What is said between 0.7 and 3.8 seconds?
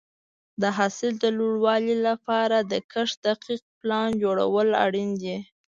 حاصل د لوړوالي لپاره د کښت دقیق